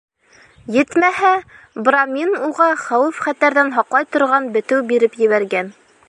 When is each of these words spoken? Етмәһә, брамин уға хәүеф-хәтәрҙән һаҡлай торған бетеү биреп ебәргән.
Етмәһә, 0.75 1.33
брамин 1.89 2.31
уға 2.47 2.69
хәүеф-хәтәрҙән 2.85 3.69
һаҡлай 3.75 4.09
торған 4.15 4.49
бетеү 4.57 4.79
биреп 4.93 5.19
ебәргән. 5.25 5.71